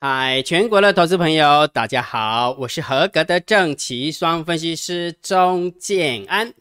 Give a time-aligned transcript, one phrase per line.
[0.00, 6.54] 嗨，全国的投资朋友，大家好，我是合格的正奇双分析师钟建安。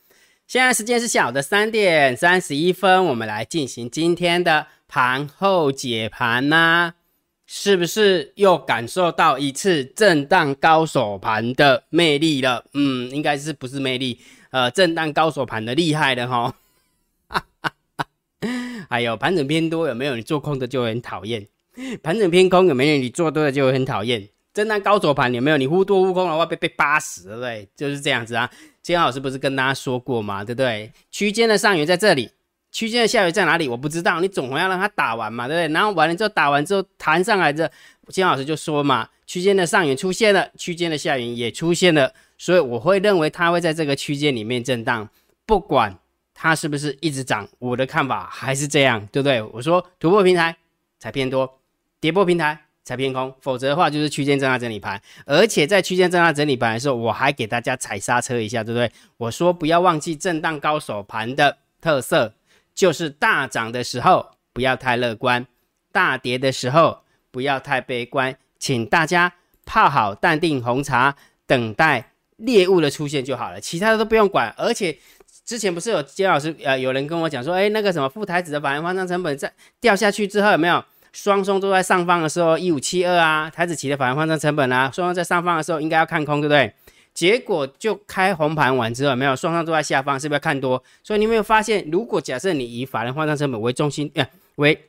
[0.48, 6.96] 现在时间是下午的三点三十一分，我们来进行今天的盘后解盘呐，
[7.46, 12.66] 是不是又感受到一次震荡高手盘的魅力了？
[12.74, 14.20] 嗯，应该是不是魅力？
[14.50, 16.56] 呃，震荡高手盘的厉害的哈。
[18.90, 20.16] 还有盘整偏多有没有？
[20.16, 21.48] 你做空的就很讨厌。
[22.02, 23.02] 盘整偏空有没有？
[23.02, 24.28] 你做多了就会很讨厌。
[24.54, 25.58] 震荡高手盘有没有？
[25.58, 27.70] 你忽多忽空的话被被八死，对不对？
[27.76, 28.50] 就是这样子啊。
[28.82, 30.44] 金老师不是跟大家说过吗？
[30.44, 30.92] 对不对？
[31.12, 32.32] 区间的上缘在这里，
[32.72, 33.68] 区间的下缘在哪里？
[33.70, 34.20] 我不知道。
[34.20, 35.74] 你总要让它打完嘛，对不对？
[35.74, 37.70] 然后完了之后打完之后弹上来这，
[38.08, 45.08] 金老师就说嘛，区间的上缘出现了，区间的下缘也出现了，所以我会认为它会在这个区间里面震荡，
[45.46, 45.96] 不管
[46.34, 49.40] 它是不是一直涨，我的看法还是这样，对不对？
[49.54, 50.58] 我说突破平台
[50.98, 51.57] 才偏多。
[52.00, 55.02] 跌破平台才偏空，否则的话就是区间震荡整理盘。
[55.26, 58.90] 而且在区间震荡整理盘的时候，我还给大家踩刹车一下，对不对？
[59.18, 62.34] 我说不要忘记震荡高手盘的特色，
[62.74, 65.46] 就是大涨的时候不要太乐观，
[65.92, 68.38] 大跌的时候不要太悲观。
[68.60, 69.34] 请大家
[69.66, 74.54] 泡好淡定红茶，等待猎物的出现就好了，其他的都不用管。
[74.58, 74.98] 而且
[75.46, 80.84] 之前不是有金老师呃有人跟我讲说，哎，那个什么副台子的法人方向成本在掉下去之后有没有？
[81.18, 86.72] 双双都在上方的时候，一五七二啊，台子期的反方换成成本啊，双双在上方的时候应该要看空，对不对？
[87.12, 90.84] 结果就开红盘完之后，没有双双都在下方，是不是要看多？
[91.02, 94.80] 所以你有没有发现，如果假设你以法人换算成本为中心，呃，为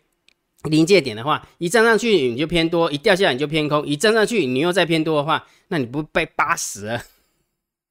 [0.65, 7.03] 临界点的话，一站上去你就偏多，一掉下来你就偏空，一站上去你又再偏多的话，那你不被扒死了？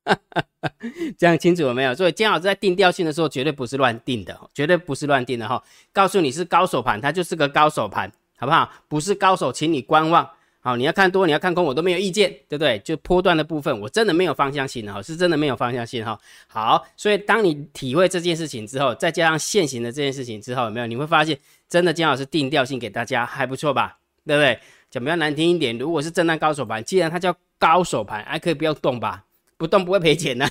[1.17, 1.95] 这样清楚了没有？
[1.95, 5.63] 所以姜老师在定调性的时候，绝对不是乱定的，绝对不是乱定的哈。
[5.91, 8.12] 告诉你是高手盘，它就是个高手盘。
[8.38, 8.72] 好不好？
[8.88, 10.30] 不是高手，请你观望。
[10.59, 12.78] 好，你要看多，你要看空，我都没有意见，对不对？
[12.80, 16.20] 就波段的部分，我真的没有方向性哈，是真的没有方向性哈。
[16.48, 20.88] 好，所以当你体会这件事情之后，再加上现行的这件事情之后，有没有？
[20.88, 21.38] 你会发现，
[21.70, 23.98] 真的姜老师定调性给大家还不错吧？
[24.25, 24.59] 对不对？
[24.90, 29.24] 讲比较难听一点，如果是震荡高手盘，既然它叫高手盘，还可以不要动吧？
[29.56, 30.50] 不动不会赔钱的，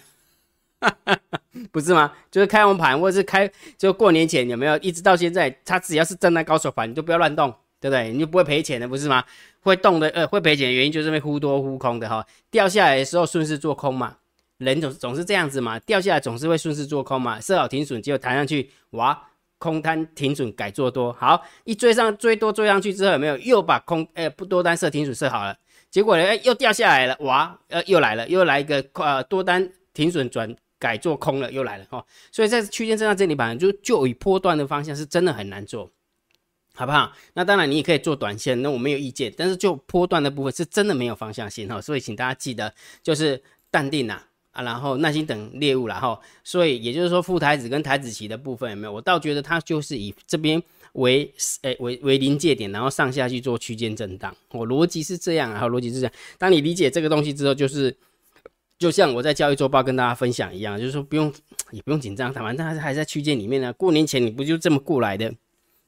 [1.70, 2.12] 不是吗？
[2.30, 4.78] 就是开完盘或者是开，就过年前有没有？
[4.78, 7.54] 一直到现在，它只要是震荡高手盘，你就不要乱动。
[7.88, 8.12] 对不对？
[8.12, 9.24] 你就不会赔钱的，不是吗？
[9.60, 12.26] 会动的，呃，会赔钱的原因就是被忽多忽空的哈。
[12.50, 14.16] 掉下来的时候顺势做空嘛，
[14.58, 17.40] 人总总是这样子嘛，掉下来总是会顺势做空嘛。
[17.40, 19.20] 设好停损，结果弹上去，哇，
[19.58, 25.56] 空单停损改做多，好，一追上追多追上去之后，有没有又把空，呃，不多单设停损设好了，
[25.90, 32.04] 结果呢，哎，又掉下来了，哇，呃，又来了，又来一个呃多单停损转改做空了，又来了哈。
[32.30, 35.90] 所以在区间震荡这里板，就就以波段的方向是真的很难做。
[36.76, 37.10] 好不好？
[37.32, 39.32] 那当然，你也可以做短线，那我没有意见。
[39.34, 42.72] 但是就波段的部分，是真的没有方向性哈，所以请大家记得，
[43.02, 44.20] 就是淡定呐
[44.52, 48.92] 啊，然后耐心等猎物然后，所以也就是说，副台子跟台子旗的部分有没有？
[48.92, 51.32] 我倒觉得它就是以这边为
[51.62, 54.36] 诶为为临界点，然后上下去做区间震荡。
[54.50, 56.12] 我逻辑是这样啊，逻辑是这样。
[56.36, 57.96] 当你理解这个东西之后，就是
[58.78, 61.32] 就像我在交易周报跟大家分享一样，就是说不用
[61.70, 63.72] 也不用紧张，反正还是还在区间里面呢。
[63.72, 65.32] 过年前你不就这么过来的？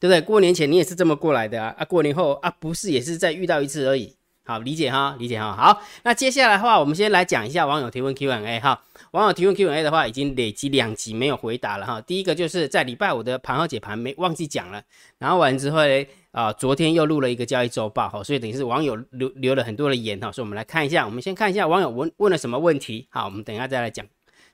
[0.00, 0.20] 对不对？
[0.20, 1.74] 过年前你也是这么过来的啊！
[1.78, 4.14] 啊，过年后啊，不是也是再遇到一次而已。
[4.44, 5.54] 好，理解哈，理解哈。
[5.54, 8.80] 好，那接下来的话，我们先来讲一下网友提问 Q&A 哈。
[9.10, 12.00] 网友提问 Q&A 的话，已经累积两集没有回答了哈。
[12.00, 14.82] 第一个就是在礼拜五的盘后解盘没忘记讲了，
[15.18, 20.32] 然后完之后呢，啊，昨天又录了一个交易周报哈，所以等于是网友留留了很多的言哈。
[20.32, 23.06] 所以我们来看一下，我们先看一下网友问问了什么问题。
[23.10, 24.06] 好，我们等一下再来讲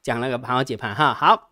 [0.02, 1.14] 讲那个盘后解盘哈。
[1.14, 1.50] 好。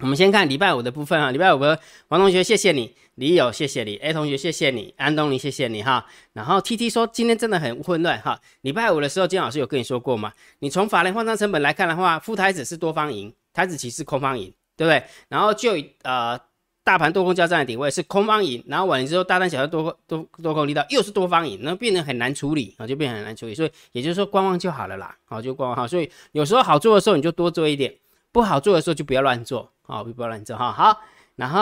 [0.00, 6.06] 我们先看礼拜五的部分哈，礼拜五的王同学谢谢你，李友谢谢你，A 同学谢谢你，安东尼谢谢你哈。
[6.34, 8.40] 然后 T T 说今天真的很混乱哈。
[8.60, 10.32] 礼拜五的时候金老师有跟你说过吗？
[10.60, 15.02] 你从法人换仓成本来看的话，副台子是多方赢，台子棋是空方赢，对不对？
[15.28, 15.72] 然后就
[16.02, 16.38] 呃
[16.84, 23.54] 大盘多空交战的点位是空方赢，然后完了之后大单小单多多多空力道又是多方赢，那变得很难处理啊，就变得很难处理。
[23.56, 25.88] 所以也就是说观望就好了啦，好就观望哈。
[25.88, 27.92] 所以有时候好做的时候你就多做一点，
[28.30, 29.72] 不好做的时候就不要乱做。
[29.82, 30.70] 好，不要乱做哈。
[30.70, 31.00] 好，
[31.38, 31.60] 然后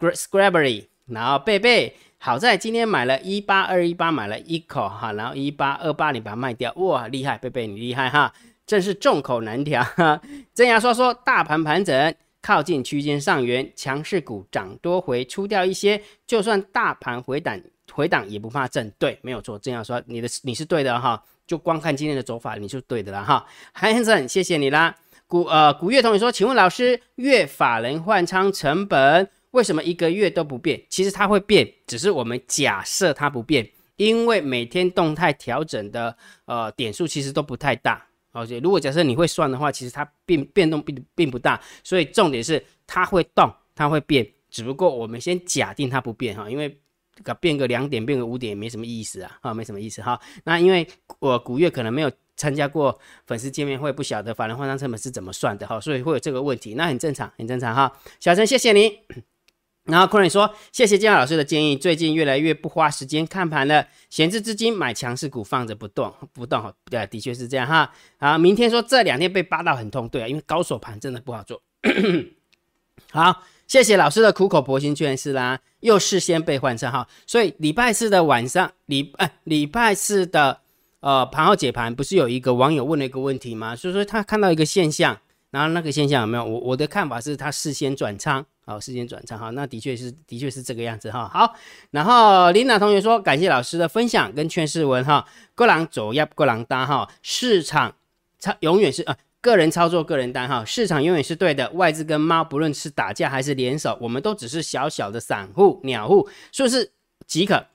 [0.00, 8.32] Great Scrabbery，然后贝贝，好在今天买了一八二一八，买了一口哈，然后一八二八你把它卖掉，哇，厉害，贝贝你厉害哈，
[8.66, 10.18] 真是众口难调哈。
[10.54, 17.60] 真牙说说，大盘盘整靠近区间上缘，强势股涨多回出掉一些，就算大盘回档
[17.92, 19.58] 回档也不怕震，对，没有错。
[19.58, 23.44] 真牙说你的你是对的哈，就光看今天的走法你是对的了哈。
[23.74, 24.96] 韩先生，谢谢你啦。
[25.32, 30.78] 古呃古月同学说，请问老师，月法人换仓成本为什么一个月都不变？
[30.90, 36.14] 其实它会变，只是我们假设它不变，因为每天动态调整的
[36.44, 38.06] 呃点数其实都不太大。
[38.32, 46.78] 而且如果假设你会算的话，其实它变变动并并不大，所以重点是它会动，它会变，只不过我们先假定它不变哈，因为
[47.22, 50.20] 个变个两点，变个五点也没什么意思啊，啊，没什么意思哈。
[50.44, 50.86] 那因为
[51.20, 52.12] 我古月可能没有
[52.42, 57.92] 参加过粉丝见面会，不晓得法人换仓成本是怎么算的哈，所以会有这个问题，那很正常，很正常哈。
[58.18, 58.98] 小陈，谢谢你。
[59.86, 67.92] 然后库人说：“谢谢建老师的建议，最近越来越不花时间看盘了，闲置资金买强势股放着不动不动哈，对，的确是这样哈。
[68.18, 71.62] 好，明天说这两天被扒到很痛，对啊，因为高手盘真的不好做。
[73.10, 80.61] 好，谢谢老师的苦口婆心劝示啦，又事先被换成哈，所以礼拜四的晚上，礼哎礼拜四的
[81.02, 83.76] 呃盘后解盘，不是有一个网友问了一个问题吗？
[83.76, 85.18] 所以说他看到一个现象，
[85.50, 86.44] 然后那个现象有没有？
[86.44, 91.28] 我我的看法是他事先转仓。”好，事先转仓哈，那的确是，的确是这个样子哈。
[91.28, 91.52] 好，
[91.90, 95.26] 然后琳娜同学说，感谢老师的分享跟劝世文哈。
[95.56, 97.92] 各狼走要各狼单哈，市场
[98.38, 101.68] 操永远是呃个人操作个人单哈，市场永远是对的。
[101.70, 106.92] 外资跟猫不论是打架还是联手，我们都只是小小的散户鸟户，说是
[107.26, 107.66] 即可。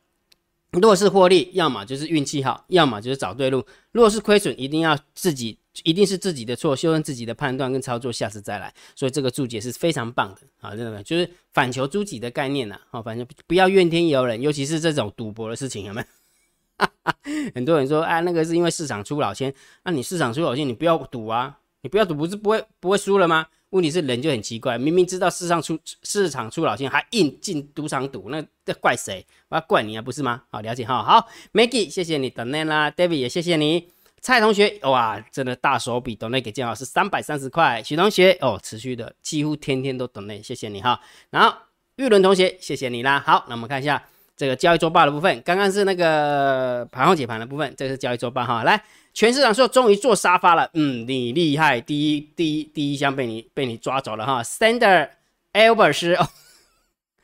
[0.80, 3.66] 如果是获利，要么就是运气好，要么就是找对路。
[3.92, 5.58] 如果是亏损，一定要自己。
[5.84, 8.74] 一定是自己的错，修正自己的判断跟操作，下次再来。
[8.96, 12.80] 所以这个注解是非常棒的啊，真的就是反求诸己的概念呐。
[12.90, 16.88] 好，反正不要怨天尤人，尤其是这种赌博的事情，有没有？
[17.54, 19.54] 很多人说，哎，那个是因为市场出老千，
[19.84, 23.46] 那你市场出老千，你不要赌啊，你不要赌，不是不会不会输了吗？
[23.72, 29.26] 问题是人就很奇怪，明明知道市场出市场出老千，还硬进赌场赌，那这怪谁？
[29.50, 30.44] 我要怪你啊，不是吗？
[30.50, 31.04] 好，了解哈。
[31.04, 33.90] 好，Maggie，谢谢你等待啦，David 也谢谢你。
[34.20, 37.84] 蔡同学，哇，真的大手笔，等内给建老师三百三十块。
[37.84, 41.00] 许同学，哦，持续的，几乎天天都等内，谢谢你哈。
[41.30, 41.56] 然后
[41.98, 43.22] 玉伦同学，谢谢你啦。
[43.26, 44.04] 好，那我们看一下
[44.38, 48.64] 这个交易周报的部分，刚刚是那个盘后解盘的部分，这个是交易周报哈。
[48.64, 48.82] 来，
[49.12, 54.44] 全市场说终于坐沙发了，嗯，你厉害，第一第一第一箱被你被你抓走了哈。
[54.44, 55.10] Sander
[55.54, 56.30] Albert 哦，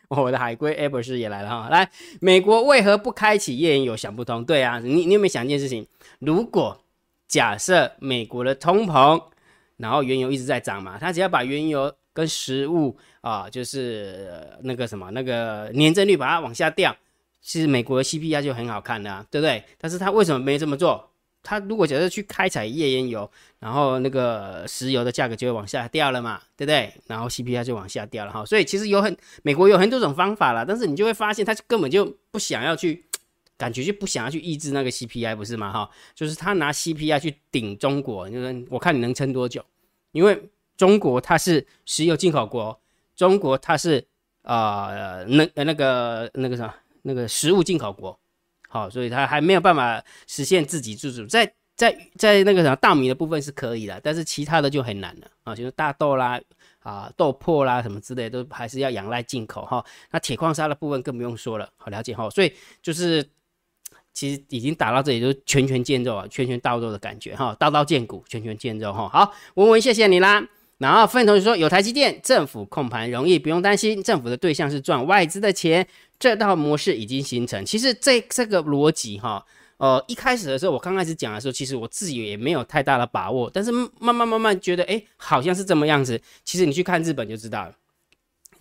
[0.23, 1.69] 我的海龟 Albert 也来了哈。
[1.69, 1.87] 来，
[2.19, 3.95] 美国为何不开启页岩油？
[3.95, 4.43] 想不通。
[4.43, 5.85] 对啊，你你有没有想一件事情？
[6.17, 6.83] 如果
[7.27, 9.21] 假设美国的通膨，
[9.77, 14.29] 然后原油一直在涨嘛，它只要把原油跟食物啊，就是
[14.63, 16.95] 那个什么那个年增率把它往下掉，
[17.43, 19.63] 其实美国的 CPI 就很好看的，对不对？
[19.77, 21.11] 但是它为什么没这么做？
[21.43, 23.29] 它如果假设去开采页岩油，
[23.59, 26.91] 然后那个石油的价格就会往下掉了嘛，对不对？
[27.05, 33.05] 然后 CPI 就往下掉了哈，所以其实有很美国有很多种方法了，但是你就会发现它根本就不想要去。
[33.55, 35.71] 感觉就不想要去抑制那个 CPI，不是吗？
[35.71, 39.63] 哈，就是他拿 CPI 去顶中国，就是我看你能撑多久？
[40.11, 42.77] 因为中国它是石油进口国，
[43.15, 44.03] 中国它是
[44.41, 48.19] 呃那那个那个什么那个食物进口国，
[48.67, 51.25] 好，所以它还没有办法实现自给自足。
[51.27, 56.41] 在在在那个什么大米的部分是可以的，但是其他的就很难了啊，就是大豆啦
[56.79, 59.85] 啊豆粕啦什么之类都还是要仰赖进口哈。
[60.09, 62.29] 那铁矿砂的部分更不用说了，好了解哈。
[62.31, 62.51] 所以
[62.81, 63.23] 就是。
[64.15, 69.09] 其实已经打到这里，就是拳拳见肉啊，拳拳到肉的感觉哈，刀刀见骨，拳拳见肉哈。
[69.09, 70.47] 好，文文谢谢你啦。
[70.77, 74.03] 然后范同学说，有台积电，政府控盘容易，不用担心。
[74.03, 75.87] 政府的对象是赚外资的钱，
[76.23, 77.65] 这套模式已经形成。
[77.65, 86.21] 其实这这个逻辑哈，呃，一开始的时候，我刚开始讲的时候，其实我自己也没有太大的把握，但是慢慢慢慢觉得，哎，好像是这么样子。
[86.45, 87.75] 其实你去看日本就知道了，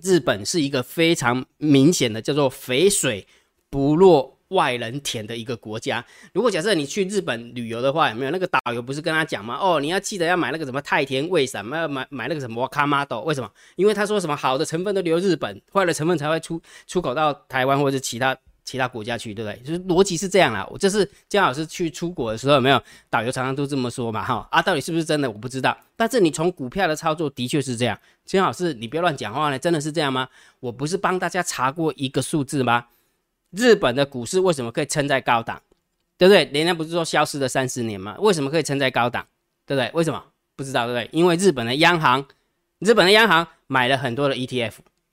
[0.03, 3.29] 日本是一个非常明显的叫做肥水
[3.71, 4.37] 不落。
[4.53, 9.59] 外人田的一个国家，如果假设你去日本旅游的话，有没有那个导游不是跟他讲吗？
[9.61, 13.51] 哦，你要记得要买那个什么太田味什么要买买那个什么卡玛豆，为什么？
[13.77, 19.61] 因为他说什么好的成分都留日本，坏的成分才会出出口到台湾或者其他其他国家去，对不对？
[19.65, 20.67] 就是逻辑是这样啦。
[20.71, 22.81] 我这是姜老师去出国的时候，有没有
[23.11, 24.25] 导游常常都这么说嘛？
[24.25, 25.29] 哈啊，到底是不是真的？
[25.29, 25.77] 我不知道。
[25.97, 30.29] 但是你从股票的操作的确是这样，姜老师你不要乱讲话呢，真的是这样吗？
[30.61, 32.87] 我不是帮大家查过一个数字吗？
[33.53, 35.63] 日本的股市为什么可以撑在高档，
[36.19, 36.45] 对不对？
[36.53, 38.17] 人家不是说消失了三十年吗？
[38.19, 39.27] 为什么可以撑在高档，
[39.67, 39.91] 对不对？
[39.95, 40.23] 为什么
[40.57, 41.09] 不知道，对不对？
[41.13, 42.27] 因为日本的央行，
[42.79, 44.73] 日本的央行买了很多的 ETF，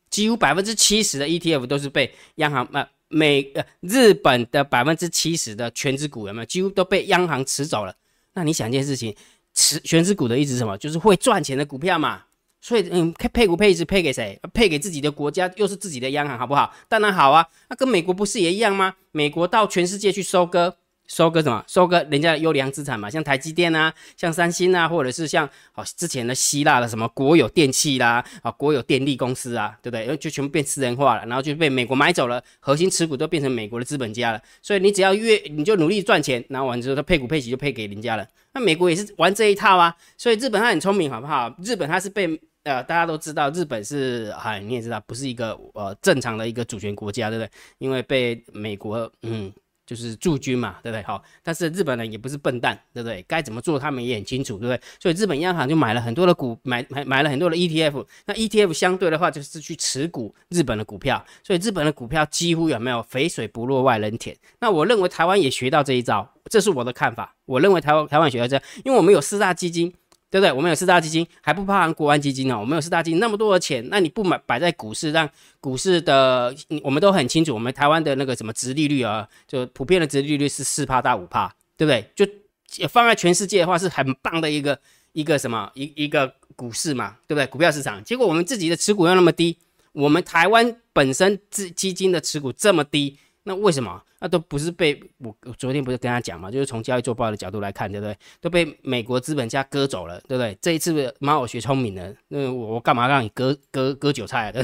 [0.10, 6.46] 几乎百分之七十的 ETF 都是被央行呃美呃日本的百分之七十的全值股有没有？
[6.46, 7.96] 几乎都被央行持走了。
[8.34, 9.16] 那你想一件事情，
[9.54, 10.78] 持全值股的意思是什么？
[10.78, 12.24] 就是会赚钱的股票嘛。
[12.62, 14.38] 所以，嗯，配股配置配给谁？
[14.54, 16.74] 配给自己的国家，又是自己的央行，好不好？
[16.88, 17.46] 当然好啊。
[17.70, 18.96] 那跟美国不是也一样吗？
[19.12, 20.76] 美国到全世界去收割，
[21.08, 21.64] 收割什么？
[21.68, 30.18] 收割人家的优良资产嘛，像台积电啊，像三星啊，或者是像哦之前的希腊的什么国有电器啦，啊国有电力公司啊，对不对？
[30.18, 34.42] 就全部变私人化了，然后就被美国买走了，核心持股都变成美国的资本家了。
[34.62, 38.28] 所以你只要越你就努力赚钱，然后完之后他配股配息就配给人家了。
[38.54, 41.56] 那美国也是玩这一套啊，所以日本他很聪明，好不好？
[41.64, 42.40] 日本他是被。
[42.64, 47.50] 呃，大家都知道，日本是哎，你也知道，不是一个呃正常的一个主权国家，对不对？
[47.78, 49.52] 因为被美国嗯，
[49.86, 51.02] 就是驻军嘛，对不对？
[51.04, 53.24] 好，但是日本人也不是笨蛋，对不对？
[53.28, 54.82] 该怎么做他们也很清楚，对不对？
[55.00, 58.06] 所以日本央行就买了很多的股，买买买了很多的 ETF。
[58.26, 64.36] 那 ETF 相对的话，就是去持股日本的股票，所以日本的股票几乎有没有肥水不落外人田？
[64.60, 67.34] 那我认为台湾也学到这一招，这是我的看法。
[67.46, 69.94] 我认为台湾台湾学到这，因为我们有四大基金。
[70.32, 70.52] 对不对？
[70.52, 72.60] 我们有四大基金，还不包含国安基金呢。
[72.60, 75.28] 我们有四大基金那么多的钱，那你不买摆在股市，让
[75.60, 82.06] 股市的，我们都很清楚，我们台湾的那个什么殖利率啊，就普遍的殖利率是四帕到五帕，对不对？
[82.16, 84.80] 就放在全世界的话，是很棒的一个
[85.14, 87.48] 一个什么一一个股市嘛，对不对？
[87.48, 89.58] 股票市场，结果我们自己的持股又那么低，
[89.94, 93.18] 我们台湾本身资基金的持股这么低。
[93.50, 94.00] 那为什么？
[94.20, 96.52] 那都不是被我昨天不是跟他讲嘛？
[96.52, 98.16] 就是从交易做报的角度来看，对不对？
[98.40, 100.56] 都被美国资本家割走了，对不对？
[100.62, 104.64] 这一次妈我学聪明了，那我我干嘛让你割割割韭菜的？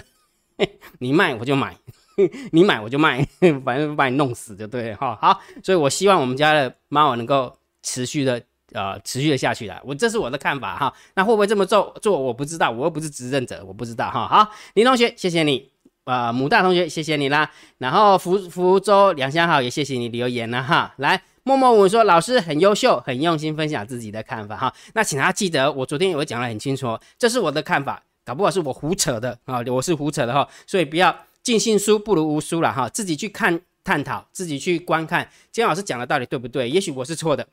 [1.00, 1.76] 你卖我就买，
[2.54, 3.28] 你买我就卖，
[3.66, 5.18] 反正把你弄死就对哈。
[5.20, 8.40] 好，所以我希望我们家的猫能够持续的
[8.74, 10.94] 呃持续的下去的，我这是我的看法哈。
[11.16, 14.28] 那会不会这么做做我不知道，我又不是执政者，我不知道哈。
[14.28, 15.75] 好，林同学，谢谢你。
[16.06, 17.52] 啊，母大同学，谢谢你啦。
[17.80, 20.94] 然后福福州两相好，也谢谢你留言了哈。
[20.98, 24.74] 来，默默我说老师很优秀，很用心分享自己的看法哈。
[24.94, 30.48] 那请大家记得，我昨天有讲得很清楚，这是我的看法，搞不好是我胡扯的啊，我是胡扯的哈。
[30.68, 36.70] 所以不要尽信书不如无书了哈，自己去看探讨，自己去观看姜老师讲的到底对不对？
[36.70, 37.48] 也许我是错的，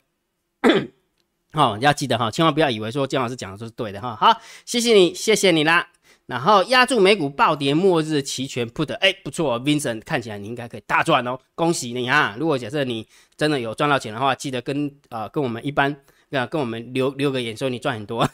[1.53, 4.15] 好， 要记得哈，千万不要以为说姜老师讲的都是对的哈。
[4.15, 5.87] 好，谢谢你，谢谢你啦。
[6.25, 12.35] 然后压住美股暴跌，末日期权 put，哎，不错，Vincent 看起来你应该可以大赚哦，恭喜你啊！
[12.39, 15.93] 如果假设你真的有赚到钱的话，记得跟啊跟我们一般
[16.31, 18.25] 啊跟我们留留个言，说你赚很多。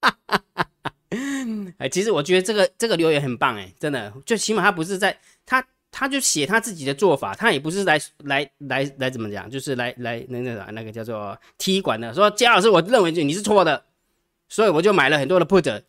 [0.00, 0.16] 哈
[1.78, 13.84] 哎，其实我觉得这个这个留言很棒哎，真的，最起码他不是在他他就写他自己的做法，他也不是来来来来怎么讲，就是来来那那个那个叫做踢馆的，说姜老师，我认为你是错的，
[14.48, 15.82] 所以我就买了很多的 put。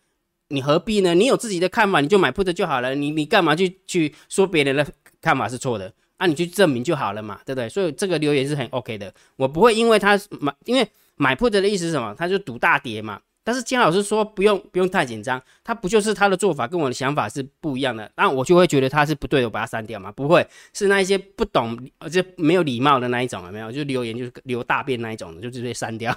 [0.54, 1.16] 你何必呢？
[1.16, 2.94] 你有自己的看法，你就买 put 就好了。
[2.94, 4.88] 你你干嘛去去说别人的
[5.20, 5.92] 看法是错的？
[6.18, 7.68] 啊，你去证明就好了嘛，对不对？
[7.68, 9.12] 所以这个留言是很 OK 的。
[9.36, 12.14] 我不会因为他买，因为买 put 的意思是什么？
[12.18, 13.20] 他就赌大跌嘛。
[13.44, 18.10] 但是金老师说不用不用太紧张，他不就是他的做法跟我的想法是不一样的？
[18.16, 20.12] 那我就会觉得他是不对的，我把它删掉嘛。
[20.12, 23.70] 不会是那一些不懂而且没有礼貌的那一种，有没有？
[23.72, 26.14] 就留言就是留大便那一种的，就直接删掉。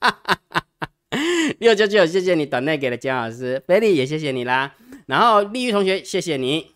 [0.00, 0.64] 哈哈哈。
[1.58, 4.74] 六九九，谢谢你短内给了姜老师，，baby 也谢谢你啦。
[5.06, 6.72] 然后丽玉同学，谢谢你。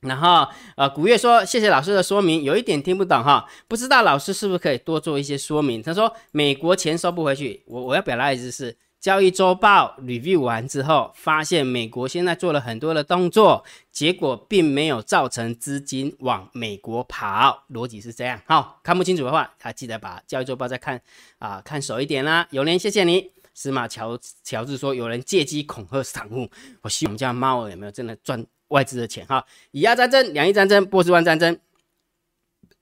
[0.00, 5.82] 然后呃，古月说谢谢老师的说明，有一点听不懂哈，不知道老师是不是可以多做一些说明？
[5.82, 18.40] 他说美国钱收不回去，我我要表达的意思是，交易周报 review 完之后，发现美国现在做了很多的动作，结果并没有造成资金往美国跑，逻辑是这样。
[18.46, 21.00] 好，看不清楚的话，他记得把交易周报再看
[21.38, 22.46] 啊，看熟一点啦。
[22.50, 23.30] 有人谢谢你。
[23.54, 26.48] 司马乔乔治说：“有人借机恐吓散户，
[26.82, 29.26] 我希望我们家猫儿有没有真的赚外资的钱？
[29.26, 31.58] 哈，以亚战争、两伊战争、波斯湾战争、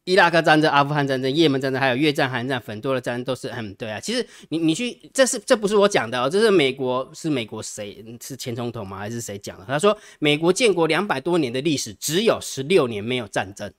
[0.07, 4.01] 伊拉克战争、阿富汗战争、也门战争，还有越战、韩战，很多的战争都是嗯，对啊。
[4.01, 8.97] 其实你你去，这是这不是我讲的哦，这是美国是美国谁是前总统吗？
[8.97, 9.65] 还是谁讲的？
[9.67, 13.71] 他说美国建国两百多年的历史，只有十六年没有战争。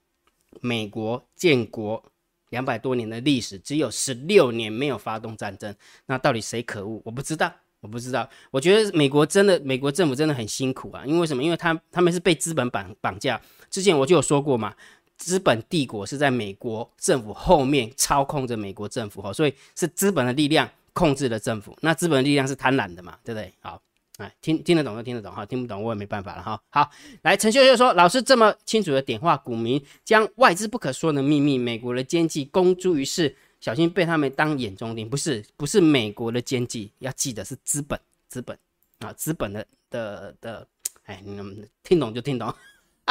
[0.61, 2.03] 美国建国。”
[2.51, 7.01] 两百多年的历史，只有十六年没有发动战争，那到底谁可恶？
[7.03, 8.29] 我不知道，我不知道。
[8.51, 11.43] 我觉得美国真的，美国政府真的很辛苦啊，因为什么？
[11.43, 13.41] 因为他他们是被资本绑绑架。
[13.69, 14.73] 之前我就有说过嘛，
[15.17, 21.75] 资本帝国是在美国政府后面操控着美国政府哈，所以是资本的力量控制了政府。
[21.81, 23.53] 那资本的力量是贪婪的嘛，对不对？
[23.59, 23.81] 好。
[24.17, 26.59] 哎，听听得懂就听得懂哈，听不懂我也没办法了哈。
[26.71, 26.89] 好，
[27.21, 35.07] 来陈秀秀说，老师这么清楚的点化股民，将外资不可说的秘密，美国的奸计公诸于世，小心被他们当眼中钉。
[35.07, 38.57] 不是，不是美国的奸计，要记得是资本，资本
[38.97, 40.67] 啊，资本的的的。
[41.05, 42.51] 哎，你们听懂就听懂。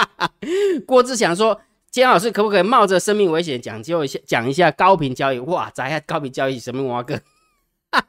[0.88, 1.60] 郭志祥说，
[2.02, 5.38] 姜老师可不可以冒着生命危险讲究一下，讲一下高频交易？
[5.38, 7.18] 哇，咱下高频交易什么挖哥？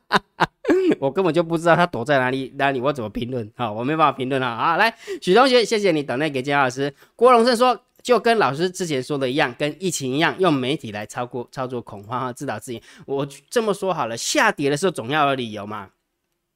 [0.99, 3.49] 我根本就不知道他躲在哪里，哪里我怎么评论？
[3.55, 4.75] 好，我没办法评论了啊！
[4.75, 6.93] 来，许同学，谢谢你等待给姜老师。
[7.15, 12.81] 郭荣胜说，就跟老师之前说的一样，跟疫情一样，用媒体来操过操作恐慌和自导自演。
[13.05, 15.91] 我这么说好了，下跌的时候总要有理由嘛。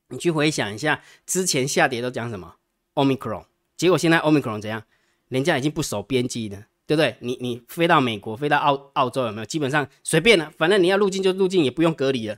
[0.09, 2.55] 你去回想一下，之前下跌都讲什么
[2.95, 3.45] ？Omicron，
[3.77, 4.83] 结果现在 Omicron 怎样？
[5.29, 7.15] 人家已经不守边际了，对不对？
[7.21, 9.45] 你你飞到美国，飞到澳澳洲有没有？
[9.45, 12.36] 基本上随便了，反正你要入境就入境，也不用隔离了。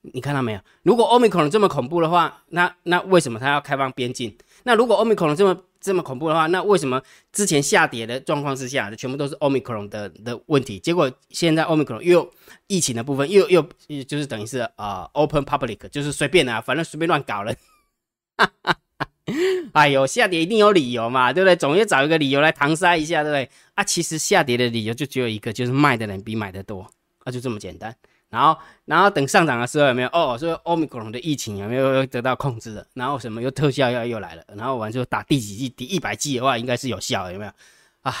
[0.00, 0.60] 你看到没有？
[0.82, 4.34] 如果 Omicron 这么恐怖的话，那那为什么他要开放边境？
[4.62, 10.78] 那如果 Omicron 这么这么恐怖的话，那为什么之前下跌的状况之下，全部都是 Omicron 的的问题？
[10.78, 12.32] 结果现在 Omicron 又
[12.66, 13.62] 疫情的部分又又
[14.08, 17.54] 就是等于是啊 Open Public，就是随便啊，反正随便乱搞了。
[19.72, 21.54] 哎呦，下跌一定有理由嘛，对不对？
[21.56, 23.48] 总要找一个理由来搪塞一下，对不对？
[23.74, 26.86] 啊，其实下跌的理由就只有一个，就是卖的人比买的多，
[27.24, 27.94] 啊，就这么简单。
[28.30, 30.08] 然后，然后等上涨的时候有没有？
[30.08, 32.86] 哦，说欧米克戎的疫情有没有得到控制了？
[32.94, 34.42] 然后什么又特效药又来了？
[34.56, 35.68] 然后完之后打第几剂？
[35.68, 37.52] 第一百剂的话应该是有效，有没有？
[38.02, 38.14] 啊，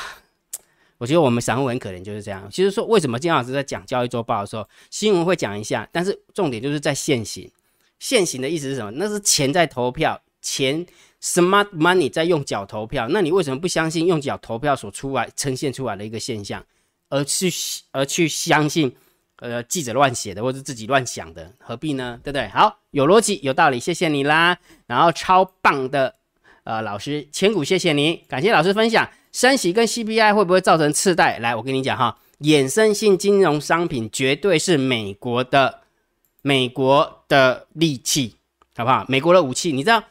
[0.98, 2.46] 我觉得我们散户很可怜，就是这样。
[2.50, 7.50] 其实说为什么金老师在讲交易周报的时候，新闻会讲一下，但是重点就是在现行。
[7.98, 8.92] 现行的意思是什么？
[8.96, 10.84] 那是钱在投票，钱
[11.22, 13.08] smart money 在用脚投票。
[13.08, 16.62] 那你为什么不相信用脚投票所出来呈现出来的一个现象，
[17.08, 17.50] 而去
[17.92, 18.94] 而去相信？
[19.36, 22.20] 呃，记者乱写的，或者自己乱想的，何必呢？
[22.22, 22.46] 对不对？
[22.50, 24.56] 好，有逻辑，有道理，谢谢你啦。
[24.86, 26.14] 然后超棒的，
[26.62, 29.10] 呃，老师千古谢谢你，感谢老师分享。
[29.32, 31.40] 升息跟 CPI 会不会造成次贷？
[31.40, 35.80] 来，我跟你讲哈，衍生性金融商品绝对是美国的
[36.42, 38.36] 美国的利器，
[38.76, 39.04] 好不好？
[39.08, 40.04] 美国的武器，你知道？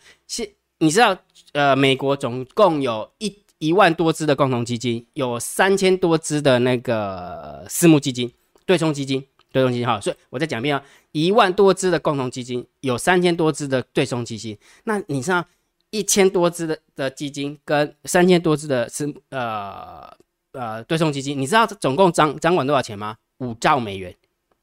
[0.81, 1.15] 你知道？
[1.53, 8.31] 呃，美国总共有一一万多只的共同基金，有三千多只的那个私募基金。
[8.65, 14.57] 对冲基金，对冲基金哈，所以我再讲一遍啊，一万多只的共同基金，有三千多只的对冲基金。
[14.85, 15.45] 那你像
[15.89, 20.09] 一千多只的的基金跟三千多只的是呃
[20.53, 23.17] 呃对冲基金，你知道总共掌掌管多少钱吗？
[23.39, 24.15] 五兆美元，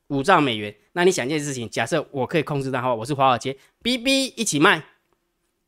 [0.08, 0.74] 五兆美元。
[0.92, 4.82] 那你想一件事情，假设我可以控制的话，我是华尔街，B B 一起卖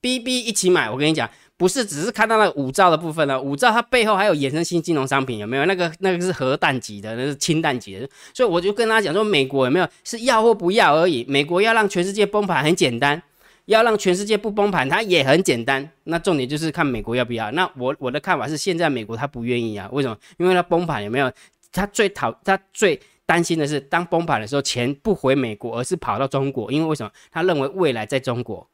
[0.00, 1.28] ，B B 一起买，我跟你讲。
[1.57, 3.39] 不是只是看到那个五兆的部分呢？
[3.39, 5.67] 五兆它背后还有衍生性金融商品，有没有？
[5.67, 8.08] 那个那个是核弹级的，那是氢弹级的。
[8.32, 11.23] 所以我就跟他讲说，美国有没有是要或不要而已。
[11.28, 13.23] 美国要让全世界崩盘很简单，
[13.67, 15.86] 要让全世界不崩盘它也很简单。
[16.04, 17.50] 那重点就是看美国要不要。
[17.50, 19.86] 那我我的看法是，现在美国他不愿意啊。
[19.93, 20.17] 为什么？
[20.39, 21.30] 因为他崩盘有没有？
[21.71, 26.73] 他最讨他最担心的是，当崩盘的时候，钱不回美国，而是跑到中国。
[26.73, 27.13] 因为为什么？
[27.30, 28.67] 他认为未来在中国。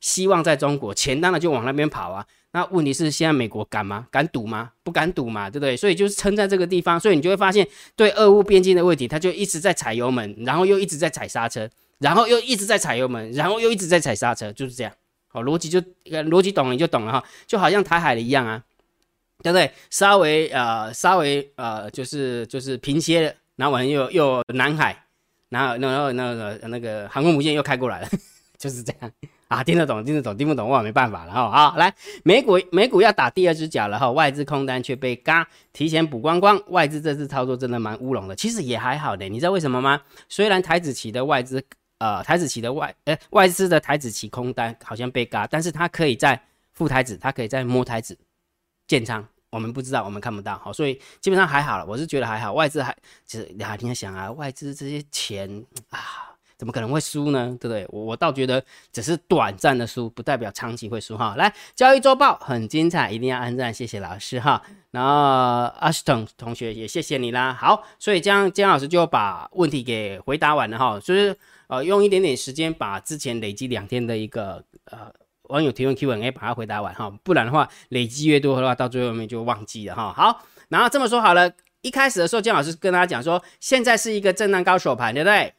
[0.00, 2.26] 希望在中国，钱当然就往那边跑啊。
[2.52, 4.06] 那问题是现在美国敢吗？
[4.10, 4.72] 敢赌吗？
[4.82, 5.76] 不敢赌嘛，对不对？
[5.76, 14.92] 所以就是撑在这个地方，所以你就会发现，对俄乌边境的问题，他就一直在踩油门，然后又一直在踩刹车，然后又一直在踩油门，然后又一直在踩刹车，就是这样。
[15.28, 18.64] 好，逻辑就逻辑懂了你就懂了哈，就好像台海的一样啊，
[19.42, 19.70] 对不对？
[19.90, 25.04] 稍微呃稍微呃就是就是平歇了，然后完又又南海，
[25.50, 28.08] 然后然后那个那个航空母舰又开过来了，
[28.56, 29.12] 就是这样。
[29.48, 31.50] 啊，听得懂，听得懂，听不懂，我没办法了哈。
[31.50, 40.02] 好，来，美股美股要打第二只脚了哈，外资空单却被嘎提前补光光，外资这次操作真的蛮乌龙的，其实也还好的，你知道为什么吗？
[40.28, 41.64] 虽然台子期的外资，
[41.96, 46.38] 呃，台子期的外，呃，外资的台子期空单好像被嘎，但是它可以在
[46.74, 48.14] 副台子，它可以在摸台子
[48.86, 56.27] 建仓，我们不知道，我们看不到，好，所以基本上还好了，我是觉得还好，外资还其实你还你想啊，外资这些钱啊。
[56.58, 57.56] 怎么可能会输呢？
[57.60, 57.86] 对不对？
[57.88, 61.36] 我我倒觉得只是短暂的输，不代表长期会输哈。
[61.38, 64.60] 来，交易周报很精彩，一定要按赞，谢谢老师哈。
[64.90, 65.10] 然后
[65.78, 67.52] 阿斯顿同学也谢谢你啦。
[67.52, 70.98] 好，所以这样姜老师就把问题给回答完了哈。
[70.98, 71.36] 就是
[71.68, 75.12] 呃用一点点时间把之前累积两天的一个呃
[75.44, 80.12] 网友提问 Q&A 把它回答完哈，不然的话累积越多的话，到最后面就忘记了哈。
[80.12, 85.54] 好，然后这么说好了，一开始的时候姜老师跟大家讲说，现在是一个震荡高手盘，对不对？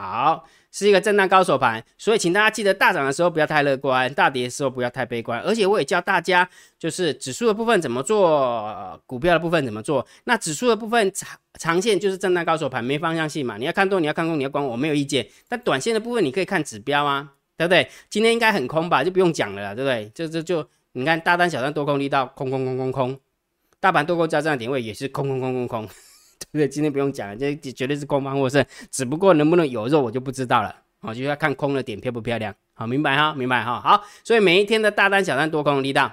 [0.00, 5.38] 好，是一个震荡高手盘，所以请大家记得大涨的时候不要太乐观，大跌的时候不要太悲观。
[5.40, 10.06] 而且我也教大家，就是指数的部分怎么做，股票的部分怎么做。
[10.24, 13.58] 那指数的部分长长线就是震荡高手盘，没方向性嘛。
[13.58, 15.26] 你要看多，你要看空，你要管我没有意见。
[15.48, 17.86] 但短线的部分你可以看指标啊，对不对？
[18.08, 20.10] 今天应该很空吧，就不用讲了，对不对？
[20.14, 23.20] 就就就你看大单小单多空力道空空空空空，
[23.80, 25.88] 大盘多空交战点位也是空空空空空。
[26.58, 26.68] 对？
[26.68, 28.64] 今天不用讲了，这绝对是空方获胜。
[28.90, 30.74] 只不过能不能有肉，我就不知道了。
[31.00, 32.54] 好，就要看空的点漂不漂亮。
[32.74, 33.80] 好，明白哈，明白哈。
[33.80, 36.12] 好，所以每一天的大单、小单、多空力道，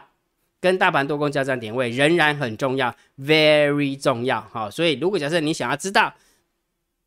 [0.61, 4.41] 跟大盘多空交战点位仍然很重要，very 重要。
[4.51, 6.13] 好，所以如果假设你想要知道，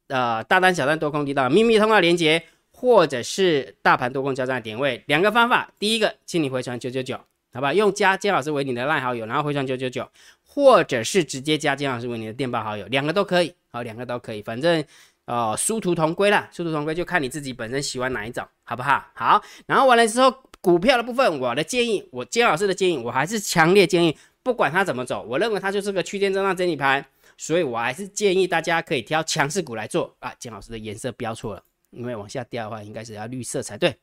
[0.09, 5.71] 呃，大单、小单、多空力道秘密通话连接，或者是大盘多空交战点位，两个方法。
[5.79, 7.19] 第一个，请你回传九九九，
[7.53, 7.73] 好吧？
[7.73, 10.09] 用加姜老师为你的赖好友，然后回传九九九，
[10.53, 14.85] 或者是直接加姜老师为你的电报好友，两个都可以，好，两个都可以，反正
[15.27, 19.07] 呃殊途同归啦，殊途同归就看你自己本身喜欢哪一种，好不好？
[19.15, 27.07] 好，然后完了之后，股票的部分，我的建议，我姜老师的建议，我还是强烈建议，不管它怎么走，我认为它就是个区间震荡整理盘。
[27.37, 30.31] 所以我还是建议大家可以挑强势股来做啊。
[30.39, 33.97] 金老师的颜色标错了，因为往下掉的话应该是要绿色才对。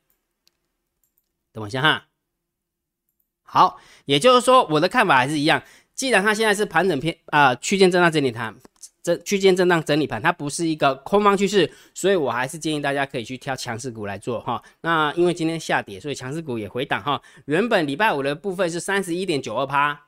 [1.52, 2.08] 等我一下哈。
[3.44, 5.62] 好，也就是说我的看法还是一样。
[5.98, 8.56] 既然它现在是盘整偏啊区间震荡整理盘，
[9.04, 14.64] 这区间震荡整理盘它不是一个空方趋势，所以我还是建议大家可以去挑强势股来做哈。
[14.82, 17.22] 那因为今天下跌，所以强势股也回档哈。
[17.46, 20.00] 原本礼拜五的部分是三十一点九二趴，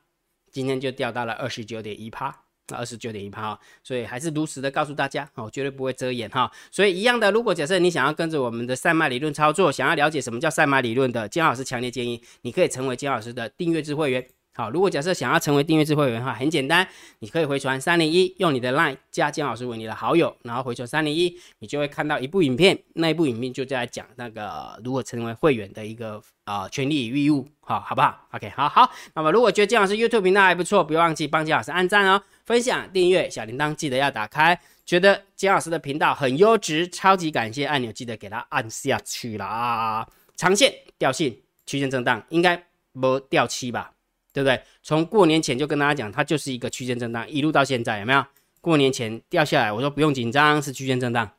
[0.52, 2.44] 今天就掉到了二十九点一趴。
[2.72, 6.52] 二十九点一趴，所以还是如实的告诉大家，哦，绝对不会遮掩哈。
[6.70, 14.24] 所以一样的，如果假设你想要跟着我们的赛马理论操作，想要了解什么叫赛马理论的，姜老师强烈建议你可以成为姜老师的订阅制会员。
[14.60, 16.86] 好，如果假设想要成为订阅制会员的话，很简单，
[17.20, 28.92] 你可以回传三零一，用你的 LINE 加姜老师为你的好友，然后回传三零一，你就会看到一部影片，那一部影片就在讲那个如果成为会员的一个啊权利与义务，好，好不好？OK，好好。
[29.14, 34.60] 那么如果觉得姜老师 YouTube 频道还不错，不要忘记帮姜老师按赞哦，分享、订阅、小铃铛记得要打开。
[34.86, 40.06] 觉得姜老师的频道很优质，超级感谢按钮记得给它按下去啦。
[40.36, 43.94] 长线调性区间震荡，应该不掉期吧？
[44.32, 44.62] 对不对？
[44.84, 48.26] 从过年前就跟大家讲，它就是一个区间震荡，一路到现在有没有？
[48.62, 51.32] 过年前掉下来，我说不用紧张，是区间震荡。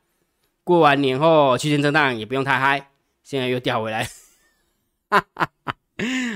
[0.63, 2.89] 过完年后区间震荡也不用太嗨，
[3.23, 4.09] 现在又掉回来。
[5.09, 5.75] 哈哈哈，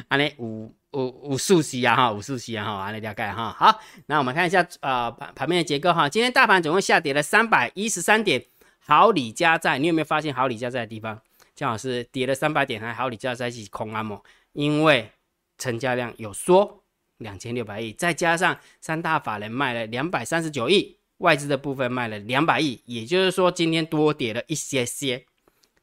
[0.09, 3.55] 安利五五五数息啊哈，五数息啊哈，安利了解哈。
[3.57, 6.07] 好，那我们看一下呃盘盘面的结构哈。
[6.07, 8.43] 今天大盘总共下跌了三百一十三点，
[8.79, 11.19] 好李加在，你有没有发现好李加在的地方？
[11.55, 14.21] 正好是跌了三百点，还好李加在一起空啊么？
[14.53, 15.09] 因为
[15.57, 16.83] 成交量有缩
[17.17, 25.25] 两千六百亿，再加上三大法人卖了两百三十九亿，外资的部分卖了两百亿，也就是说今天多跌了一些些。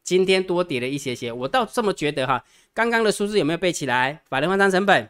[0.04, 2.44] 今天多跌了一些些，我倒这么觉得哈。
[2.74, 4.20] 刚刚的数字有没有背起来？
[4.28, 5.08] 法人换仓成本，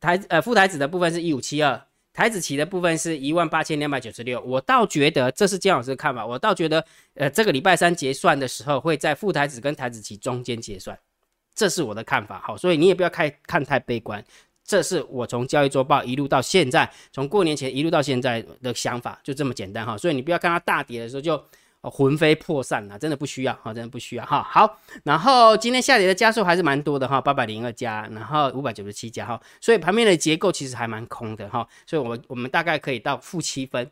[0.00, 4.40] 台呃副台子的部分是一五七二，台子期的部分是一万八千两百九十六。
[4.40, 6.82] 我倒觉得这是姜老师的看法，我倒觉得
[7.16, 10.98] 呃这个礼拜三结算的时候会在副台子跟台子期中间结算。
[11.54, 14.22] 这是我的看法，好，所以你也不要看看太悲观。
[14.64, 19.96] 这是我从交易周报一路到现在，从过年前一路到现在的想法，就这么简单哈。
[19.96, 21.42] 所以你不要看它大跌的时候就
[21.82, 24.42] 魂飞魄散了，真的不需要哈，真的不需要哈。
[24.42, 31.68] 好，然后今天下跌的加速还是蛮多的哈，八百零二加，然后五百九十七加哈，所以盘面的结构其实还蛮空的哈。
[31.86, 33.90] 所以我我们大概可以到负七分。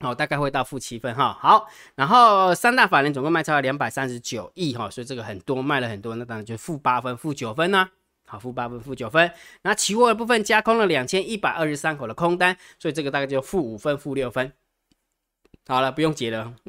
[0.00, 1.32] 好，大概会到负七分哈。
[1.40, 7.88] 好，然后三大法人总共卖超了两百三十九亿哈，所以这个很多卖了很多，那当然就负八分、负九分呢。
[8.26, 9.30] 好，负八分、负九分。
[9.62, 14.52] 那期货的部分加空了两千一百二十三口的空单，所以这个大概就负五分、负六分。
[15.66, 16.52] 好了，不用解了，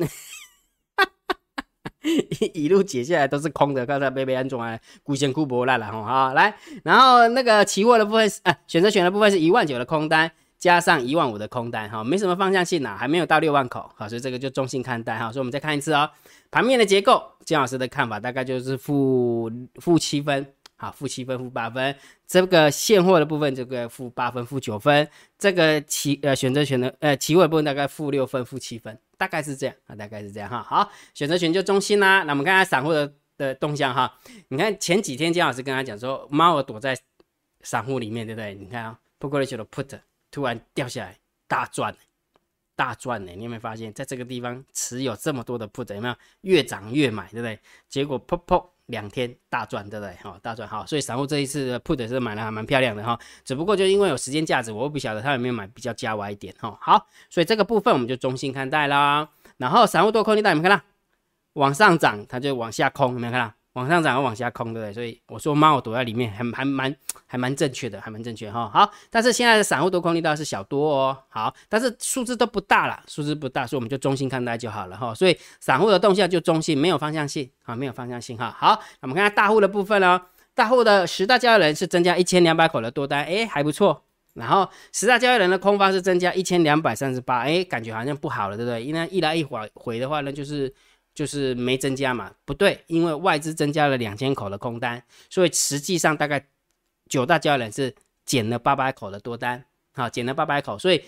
[2.04, 6.04] 一一路解下来都是空的，刚才被被安装啊，孤线枯博烂了哈。
[6.04, 10.32] 好，来，然后那个期货的部分啊，选择权的部分是一万九的空单。
[10.60, 16.10] 加上一万五的空单，哈，没什么方向性呐，还没有到六万口，好，所以这个就中性看待，哈，所以我们再看一次哦，
[16.50, 34.12] 盘面的结构，金老师的看法大概就是负负七分，好，负七分，负八分，这个现货的部分这个负八分，负九分，这个期呃选择权的呃期货部分大概负六分，负七分，大概是这样啊，大概是这样哈，好，选择权就中性啦，那我们看下散户的的动向哈，
[34.48, 36.98] 你看前几天金老师跟他讲说，猫儿躲在
[37.62, 38.56] 散户里面，对不对？
[38.56, 40.00] 你看啊，不过 t 的 put。
[40.32, 41.96] 突然掉下来，大赚，
[42.76, 43.32] 大赚呢！
[43.36, 47.60] 你有没有发现，在这个地方持有这么多的 put，有没有越涨越买，对不对？
[47.88, 50.14] 结果噗噗两天大赚，对不对？
[50.16, 53.20] 哈，大赚好，所以散户这一次的 put 是买的还蛮漂亮的哈。
[53.44, 56.78] 只不过就因为有时间价值，我不晓得他有没有买比较加歪一点哈。
[56.82, 59.30] 好，所以这个部分我们就中性看待啦。
[59.58, 60.84] 然后散户多空力大，有没有看到？
[61.54, 63.54] 往上涨，它就往下空，有没有看到？
[63.78, 64.92] 往上涨往下空，对不对？
[64.92, 66.96] 所以我说猫躲在里面，还还蛮
[67.28, 68.68] 还蛮正确的，还蛮正确哈。
[68.74, 71.16] 好，但是现在的散户多空力道是小多哦。
[71.30, 75.14] 好，但是数字都不大了，数字不大，所以我们就中性看待就好了哈。
[75.14, 78.50] 所以散户的动向就中性，没有方向性啊，没有方向性哈。
[78.58, 80.20] 好，我们看下大户的部分哦。
[80.56, 84.02] 大户的十大交易人是增加一千两百口的多单，哎，还不错。
[84.34, 88.84] 然后十大交易人的空方是增加一千两百三十八，哎，感觉好像不好了，对不对？
[88.84, 90.74] 因为一来一回回的话呢，就是。
[91.18, 92.32] 就是没增加嘛？
[92.46, 96.48] 不对，因为外资增加了两千口的空单，所以实际上大概
[97.10, 97.92] 九大交易人是
[98.24, 101.04] 减了八百口的多单，好，减了八百口，所以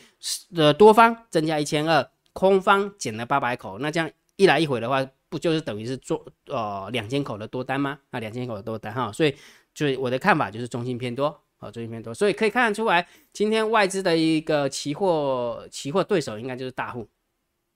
[0.56, 8.00] 的多方增加一千二，空方减了八百口，那这样一来一回的话，不就是等于是做呃两千口的多单吗？
[8.10, 9.36] 啊，两千口的多单哈，所以
[9.76, 17.08] 就是我的看法就是中性偏多，好，中性偏多，所以可以看得出来，今天外资的一个期货期货对手应该就是大户，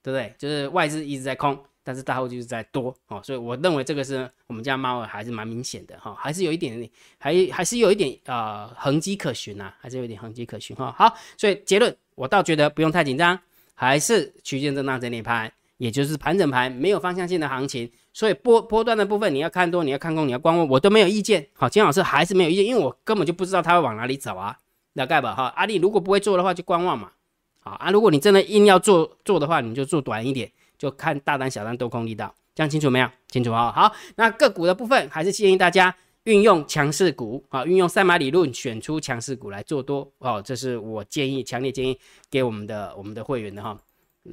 [0.02, 0.34] 对不对？
[0.36, 1.56] 就是外资一直在空。
[1.86, 10.92] 但是大后就是在多哦，所以我认为这个是我们家猫还是蛮明显的哈，还是有一点，还还是有一点呃痕迹可循呐，还是有一点痕迹可循哈。
[10.96, 13.38] 好，所以结论我倒觉得不用太紧张，
[13.74, 17.92] 还是区间震荡整理盘，也就是盘整盘，没有方向性的行情。
[18.14, 21.46] 所以波波段的部分你要看多，你要看空，你要观望，我都没有意见。
[21.52, 24.56] 好，金老师还是没有意见，因为我根本就不知道它会往哪里走啊，
[24.94, 25.52] 大概吧哈。
[25.56, 27.10] 阿力如果不会做的话就观望嘛，
[27.58, 30.50] 好啊，如果你真的硬要做做的话，你就做短一点。
[30.78, 33.08] 就看大单、小单都空力道，这样清楚没有？
[33.28, 33.72] 清楚啊。
[33.72, 40.42] 好，那个股的部分还是建议大家运用强势股啊，运用赛马理论选出强势股来做多哦。
[40.42, 41.98] 这是我建议，强烈建议
[42.30, 43.78] 给我们的我们的会员的哈。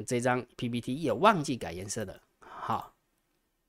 [0.07, 2.93] 这张 PPT 也忘记改颜色的，好，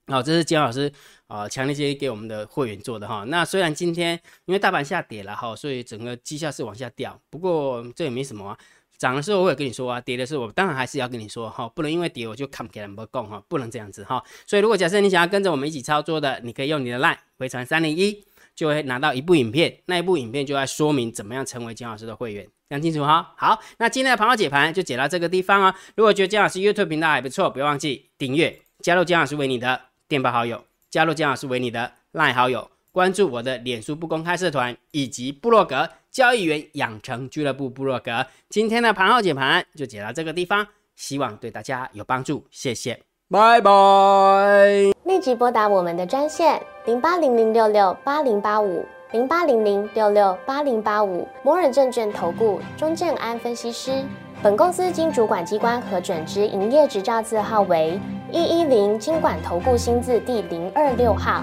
[0.06, 0.92] 好，这是姜老师
[1.26, 3.24] 啊，强烈建议给我们的会员做的哈。
[3.24, 8.58] 那虽然今天因为大盘下跌了哈，所以整个绩效是往下掉，不过这也没什么啊。
[9.02, 14.22] 涨的时候我也跟你说啊，跌的时候我当然还是要跟你说哈，不能因为跌我就看不给人不供哈，不能这样子哈。
[14.46, 23.34] 所以如果假设你想要跟着我们一起操作的，你可以用你的 line 回传三零一，就会拿到一部影片，那一部影片就在说明怎么样成为姜老师的会员，讲清楚哈。
[23.36, 25.74] 好，那今天的盘后解盘就解到这个地方啊。
[25.96, 35.88] 如果觉得姜老师 YouTube 频道还不错，不要忘记订阅，加入姜老师为你的电报好友，加入姜老师为你的 line 好友，关注我的脸书不公开社团以及部落格。
[36.10, 43.00] 交易员养成俱乐部部落格，今天的盘后解盘就解到这个地方，希望对大家有帮助，谢谢，
[43.30, 44.92] 拜拜。
[45.04, 54.04] 立即拨打我们的专线零八零零六六八零八五零八零零六六八零八五摩尔证券投顾钟正安分析师。
[54.42, 57.98] 本公司经主管机关核准之营业执照字号为
[58.30, 61.42] 一一零金管投顾新字第零二六号。